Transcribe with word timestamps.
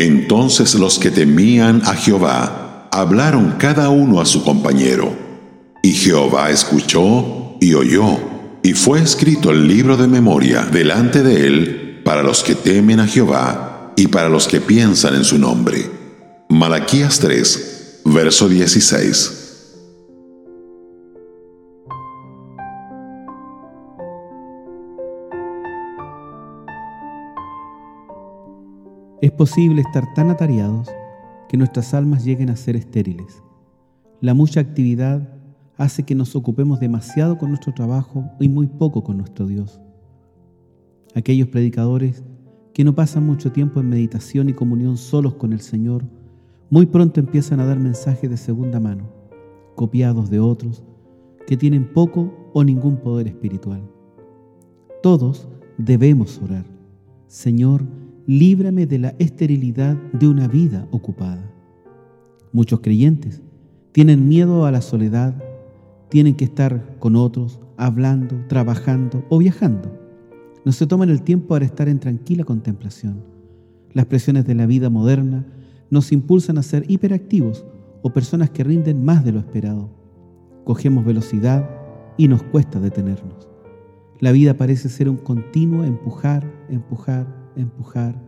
Entonces 0.00 0.76
los 0.76 0.98
que 0.98 1.10
temían 1.10 1.82
a 1.84 1.92
Jehová 1.92 2.88
hablaron 2.90 3.56
cada 3.58 3.90
uno 3.90 4.22
a 4.22 4.24
su 4.24 4.42
compañero. 4.42 5.14
Y 5.82 5.92
Jehová 5.92 6.48
escuchó 6.48 7.58
y 7.60 7.74
oyó, 7.74 8.16
y 8.62 8.72
fue 8.72 9.02
escrito 9.02 9.50
el 9.50 9.68
libro 9.68 9.98
de 9.98 10.08
memoria 10.08 10.62
delante 10.62 11.22
de 11.22 11.46
él 11.46 12.00
para 12.02 12.22
los 12.22 12.42
que 12.42 12.54
temen 12.54 12.98
a 12.98 13.06
Jehová 13.06 13.92
y 13.94 14.06
para 14.06 14.30
los 14.30 14.48
que 14.48 14.62
piensan 14.62 15.16
en 15.16 15.24
su 15.24 15.38
nombre. 15.38 15.90
Malaquías 16.48 17.18
3, 17.18 18.00
verso 18.06 18.48
16. 18.48 19.39
Es 29.20 29.30
posible 29.32 29.82
estar 29.82 30.14
tan 30.14 30.30
atareados 30.30 30.88
que 31.46 31.58
nuestras 31.58 31.92
almas 31.92 32.24
lleguen 32.24 32.48
a 32.48 32.56
ser 32.56 32.74
estériles. 32.74 33.42
La 34.22 34.32
mucha 34.32 34.60
actividad 34.60 35.28
hace 35.76 36.04
que 36.04 36.14
nos 36.14 36.34
ocupemos 36.34 36.80
demasiado 36.80 37.36
con 37.36 37.50
nuestro 37.50 37.74
trabajo 37.74 38.24
y 38.40 38.48
muy 38.48 38.66
poco 38.66 39.04
con 39.04 39.18
nuestro 39.18 39.46
Dios. 39.46 39.78
Aquellos 41.14 41.48
predicadores 41.48 42.24
que 42.72 42.82
no 42.82 42.94
pasan 42.94 43.26
mucho 43.26 43.52
tiempo 43.52 43.78
en 43.80 43.90
meditación 43.90 44.48
y 44.48 44.54
comunión 44.54 44.96
solos 44.96 45.34
con 45.34 45.52
el 45.52 45.60
Señor, 45.60 46.02
muy 46.70 46.86
pronto 46.86 47.20
empiezan 47.20 47.60
a 47.60 47.66
dar 47.66 47.78
mensajes 47.78 48.30
de 48.30 48.38
segunda 48.38 48.80
mano, 48.80 49.04
copiados 49.74 50.30
de 50.30 50.40
otros 50.40 50.82
que 51.46 51.58
tienen 51.58 51.92
poco 51.92 52.32
o 52.54 52.64
ningún 52.64 52.96
poder 52.96 53.26
espiritual. 53.26 53.82
Todos 55.02 55.46
debemos 55.76 56.40
orar. 56.42 56.64
Señor, 57.26 57.99
líbrame 58.30 58.86
de 58.86 59.00
la 59.00 59.16
esterilidad 59.18 59.96
de 60.12 60.28
una 60.28 60.46
vida 60.46 60.86
ocupada. 60.92 61.50
Muchos 62.52 62.78
creyentes 62.78 63.42
tienen 63.90 64.28
miedo 64.28 64.66
a 64.66 64.70
la 64.70 64.82
soledad, 64.82 65.34
tienen 66.10 66.36
que 66.36 66.44
estar 66.44 66.96
con 67.00 67.16
otros, 67.16 67.58
hablando, 67.76 68.36
trabajando 68.46 69.24
o 69.30 69.38
viajando. 69.38 69.98
No 70.64 70.70
se 70.70 70.86
toman 70.86 71.10
el 71.10 71.22
tiempo 71.22 71.48
para 71.48 71.64
estar 71.64 71.88
en 71.88 71.98
tranquila 71.98 72.44
contemplación. 72.44 73.24
Las 73.94 74.06
presiones 74.06 74.46
de 74.46 74.54
la 74.54 74.66
vida 74.66 74.90
moderna 74.90 75.44
nos 75.90 76.12
impulsan 76.12 76.56
a 76.56 76.62
ser 76.62 76.84
hiperactivos 76.86 77.66
o 78.02 78.12
personas 78.12 78.50
que 78.50 78.62
rinden 78.62 79.04
más 79.04 79.24
de 79.24 79.32
lo 79.32 79.40
esperado. 79.40 79.90
Cogemos 80.62 81.04
velocidad 81.04 81.68
y 82.16 82.28
nos 82.28 82.44
cuesta 82.44 82.78
detenernos. 82.78 83.48
La 84.20 84.30
vida 84.30 84.54
parece 84.54 84.88
ser 84.88 85.08
un 85.08 85.16
continuo 85.16 85.82
empujar, 85.82 86.48
empujar, 86.68 87.39
empujar, 87.56 88.20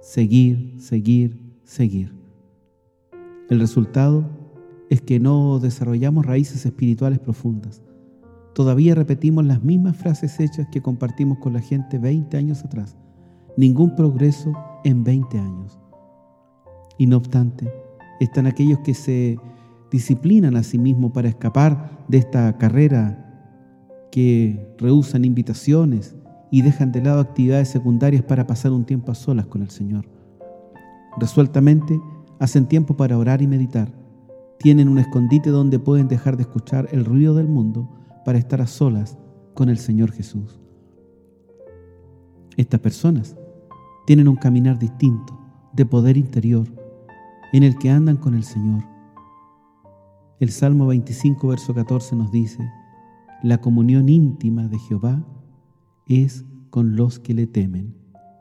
seguir, 0.00 0.74
seguir, 0.78 1.38
seguir. 1.64 2.14
El 3.48 3.60
resultado 3.60 4.24
es 4.88 5.00
que 5.00 5.20
no 5.20 5.58
desarrollamos 5.58 6.26
raíces 6.26 6.66
espirituales 6.66 7.18
profundas. 7.18 7.82
Todavía 8.54 8.94
repetimos 8.94 9.44
las 9.44 9.62
mismas 9.62 9.96
frases 9.96 10.38
hechas 10.40 10.66
que 10.70 10.82
compartimos 10.82 11.38
con 11.38 11.52
la 11.52 11.60
gente 11.60 11.98
20 11.98 12.36
años 12.36 12.64
atrás. 12.64 12.96
Ningún 13.56 13.94
progreso 13.94 14.52
en 14.84 15.04
20 15.04 15.38
años. 15.38 15.78
Y 16.98 17.06
no 17.06 17.16
obstante, 17.16 17.72
están 18.20 18.46
aquellos 18.46 18.80
que 18.80 18.94
se 18.94 19.38
disciplinan 19.90 20.56
a 20.56 20.62
sí 20.62 20.78
mismos 20.78 21.12
para 21.12 21.28
escapar 21.28 22.04
de 22.08 22.18
esta 22.18 22.56
carrera, 22.58 23.26
que 24.10 24.74
rehusan 24.78 25.24
invitaciones, 25.24 26.16
y 26.50 26.62
dejan 26.62 26.92
de 26.92 27.02
lado 27.02 27.20
actividades 27.20 27.68
secundarias 27.68 28.22
para 28.22 28.46
pasar 28.46 28.72
un 28.72 28.84
tiempo 28.84 29.12
a 29.12 29.14
solas 29.14 29.46
con 29.46 29.62
el 29.62 29.70
Señor. 29.70 30.08
Resueltamente 31.18 32.00
hacen 32.38 32.66
tiempo 32.66 32.96
para 32.96 33.18
orar 33.18 33.42
y 33.42 33.46
meditar. 33.46 33.92
Tienen 34.58 34.88
un 34.88 34.98
escondite 34.98 35.50
donde 35.50 35.78
pueden 35.78 36.08
dejar 36.08 36.36
de 36.36 36.42
escuchar 36.42 36.88
el 36.92 37.04
ruido 37.04 37.34
del 37.34 37.48
mundo 37.48 37.88
para 38.24 38.38
estar 38.38 38.60
a 38.60 38.66
solas 38.66 39.18
con 39.54 39.68
el 39.68 39.78
Señor 39.78 40.12
Jesús. 40.12 40.60
Estas 42.56 42.80
personas 42.80 43.36
tienen 44.06 44.28
un 44.28 44.36
caminar 44.36 44.78
distinto, 44.78 45.38
de 45.72 45.86
poder 45.86 46.16
interior, 46.16 46.66
en 47.52 47.62
el 47.62 47.78
que 47.78 47.90
andan 47.90 48.16
con 48.16 48.34
el 48.34 48.42
Señor. 48.42 48.82
El 50.40 50.50
Salmo 50.50 50.86
25, 50.86 51.48
verso 51.48 51.74
14 51.74 52.16
nos 52.16 52.30
dice, 52.32 52.68
la 53.42 53.58
comunión 53.60 54.08
íntima 54.08 54.66
de 54.68 54.78
Jehová 54.78 55.22
es 56.10 56.44
con 56.70 56.96
los 56.96 57.18
que 57.18 57.34
le 57.34 57.46
temen, 57.46 57.94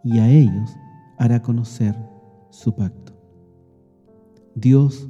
y 0.03 0.19
a 0.19 0.29
ellos 0.29 0.75
hará 1.17 1.41
conocer 1.41 1.95
su 2.49 2.75
pacto. 2.75 3.13
Dios 4.55 5.07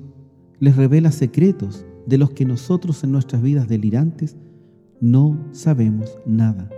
les 0.60 0.76
revela 0.76 1.12
secretos 1.12 1.86
de 2.06 2.18
los 2.18 2.32
que 2.32 2.46
nosotros 2.46 3.04
en 3.04 3.12
nuestras 3.12 3.42
vidas 3.42 3.68
delirantes 3.68 4.36
no 5.00 5.38
sabemos 5.52 6.18
nada. 6.26 6.70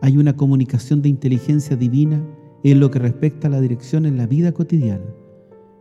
Hay 0.00 0.16
una 0.16 0.36
comunicación 0.36 1.02
de 1.02 1.08
inteligencia 1.08 1.76
divina 1.76 2.20
en 2.64 2.80
lo 2.80 2.90
que 2.90 2.98
respecta 2.98 3.46
a 3.46 3.50
la 3.50 3.60
dirección 3.60 4.06
en 4.06 4.16
la 4.16 4.26
vida 4.26 4.52
cotidiana, 4.52 5.06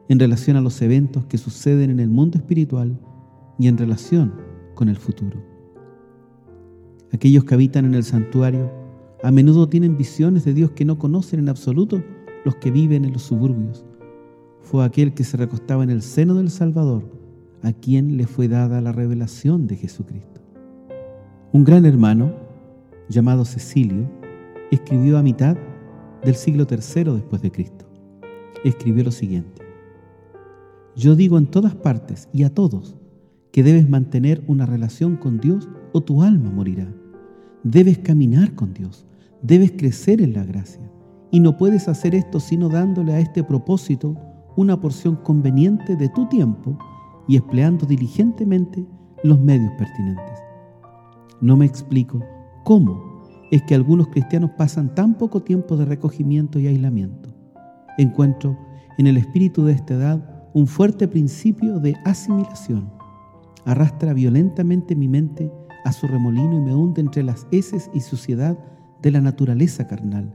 en 0.10 0.20
relación 0.20 0.58
a 0.58 0.62
los 0.62 0.82
eventos 0.82 1.26
que 1.26 1.38
suceden 1.38 1.90
en 1.90 2.00
el 2.00 2.10
mundo 2.10 2.38
espiritual 2.38 3.00
y 3.58 3.68
en 3.68 3.78
relación 3.78 4.34
con 4.76 4.90
el 4.90 4.98
futuro. 4.98 5.51
Aquellos 7.14 7.44
que 7.44 7.54
habitan 7.54 7.86
en 7.86 7.96
el 7.96 8.04
santuario 8.04 8.72
a 9.24 9.32
menudo 9.32 9.68
tienen 9.68 9.98
visiones 9.98 10.46
de 10.46 10.54
Dios 10.54 10.72
que 10.72 10.86
no 10.86 10.98
conocen 10.98 11.40
en 11.40 11.50
absoluto 11.50 12.02
los 12.46 12.56
que 12.56 12.72
viven 12.72 13.06
en 13.06 13.14
los 13.14 13.24
suburbios. 13.24 13.86
Fue 14.62 14.86
aquel 14.86 15.14
que 15.14 15.24
se 15.24 15.38
recostaba 15.38 15.84
en 15.84 15.90
el 15.90 16.02
seno 16.02 16.36
del 16.36 16.50
Salvador 16.50 17.04
a 17.64 17.74
quien 17.74 18.18
le 18.18 18.26
fue 18.26 18.48
dada 18.48 18.82
la 18.82 18.92
revelación 18.92 19.68
de 19.68 19.76
Jesucristo. 19.76 20.42
Un 21.52 21.64
gran 21.64 21.86
hermano, 21.86 22.34
llamado 23.10 23.46
Cecilio, 23.46 24.10
escribió 24.72 25.18
a 25.18 25.24
mitad 25.24 25.58
del 26.24 26.36
siglo 26.36 26.66
III 26.70 27.04
después 27.14 27.42
de 27.42 27.52
Cristo. 27.52 27.86
Escribió 28.64 29.04
lo 29.04 29.12
siguiente. 29.12 29.62
Yo 30.96 31.16
digo 31.16 31.38
en 31.38 31.48
todas 31.48 31.76
partes 31.76 32.30
y 32.34 32.44
a 32.44 32.54
todos 32.54 32.96
que 33.52 33.64
debes 33.64 33.90
mantener 33.90 34.44
una 34.48 34.66
relación 34.66 35.18
con 35.18 35.40
Dios 35.40 35.70
o 35.92 36.02
tu 36.02 36.24
alma 36.24 36.50
morirá. 36.50 36.88
Debes 37.64 38.00
caminar 38.00 38.56
con 38.56 38.74
Dios, 38.74 39.06
debes 39.42 39.72
crecer 39.72 40.22
en 40.22 40.34
la 40.34 40.44
gracia. 40.44 40.90
Y 41.30 41.40
no 41.40 41.58
puedes 41.58 41.88
hacer 41.88 42.16
esto 42.16 42.40
sino 42.40 42.70
dándole 42.70 43.14
a 43.14 43.20
este 43.20 43.44
propósito 43.44 44.16
una 44.56 44.82
porción 44.82 45.16
conveniente 45.16 45.96
de 45.96 46.10
tu 46.10 46.28
tiempo 46.28 46.78
y 47.28 47.38
empleando 47.38 47.86
diligentemente 47.86 48.86
los 49.24 49.40
medios 49.40 49.72
pertinentes. 49.78 50.40
No 51.40 51.56
me 51.56 51.66
explico 51.66 52.20
cómo 52.64 53.22
es 53.52 53.62
que 53.64 53.76
algunos 53.76 54.08
cristianos 54.08 54.52
pasan 54.58 54.96
tan 54.96 55.18
poco 55.18 55.42
tiempo 55.42 55.78
de 55.78 55.86
recogimiento 55.86 56.60
y 56.60 56.68
aislamiento. 56.68 57.30
Encuentro 57.98 58.58
en 58.98 59.08
el 59.08 59.18
espíritu 59.18 59.66
de 59.66 59.74
esta 59.74 59.94
edad 59.94 60.50
un 60.54 60.68
fuerte 60.68 61.08
principio 61.08 61.80
de 61.80 61.96
asimilación. 62.06 62.92
Arrastra 63.66 64.14
violentamente 64.14 64.96
mi 64.96 65.08
mente 65.08 65.52
a 65.84 65.92
su 65.92 66.08
remolino 66.08 66.56
y 66.56 66.62
me 66.62 66.76
hunde 66.76 67.02
entre 67.02 67.24
las 67.24 67.48
heces 67.52 67.90
y 67.94 68.02
suciedad 68.02 68.58
de 69.02 69.12
la 69.12 69.22
naturaleza 69.22 69.88
carnal. 69.88 70.34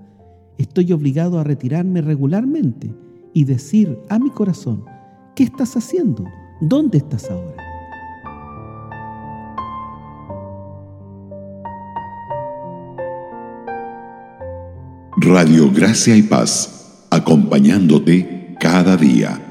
Estoy 0.59 0.93
obligado 0.93 1.39
a 1.39 1.45
retirarme 1.45 2.01
regularmente 2.01 2.95
y 3.33 3.45
decir 3.45 3.99
a 4.09 4.19
mi 4.19 4.31
corazón, 4.31 4.85
¿qué 5.35 5.45
estás 5.45 5.77
haciendo? 5.77 6.25
¿Dónde 6.61 6.99
estás 6.99 7.31
ahora? 7.31 7.63
Radio 15.19 15.71
Gracia 15.73 16.17
y 16.17 16.23
Paz, 16.23 17.07
acompañándote 17.11 18.55
cada 18.61 18.97
día. 18.97 19.46